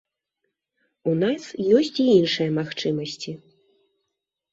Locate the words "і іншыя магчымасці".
2.05-3.35